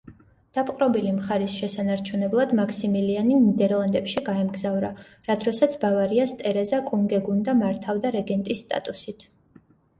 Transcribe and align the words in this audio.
დაპყრობილი 0.57 1.09
მხარის 1.17 1.57
შესანარჩუნებლად 1.63 2.55
მაქსიმილიანი 2.61 3.37
ნიდერლანდებში 3.43 4.25
გაემგზავრა, 4.31 4.91
რა 5.29 5.37
დროსაც 5.45 5.79
ბავარიას 5.87 6.37
ტერეზა 6.43 6.83
კუნგეგუნდა 6.91 7.59
მართავდა 7.63 8.17
რეგენტის 8.21 8.69
სტატუსით. 8.69 9.27